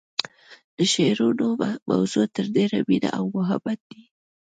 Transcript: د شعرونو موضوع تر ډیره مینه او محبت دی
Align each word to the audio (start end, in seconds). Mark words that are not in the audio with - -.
د 0.77 0.79
شعرونو 0.93 1.47
موضوع 1.89 2.25
تر 2.35 2.45
ډیره 2.55 2.79
مینه 2.87 3.09
او 3.17 3.25
محبت 3.37 3.79
دی 3.89 4.03